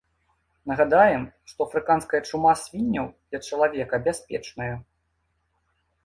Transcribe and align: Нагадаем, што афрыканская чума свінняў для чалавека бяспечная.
Нагадаем, 0.69 1.25
што 1.51 1.65
афрыканская 1.65 2.21
чума 2.29 2.53
свінняў 2.61 3.05
для 3.29 3.39
чалавека 3.47 3.95
бяспечная. 4.09 4.71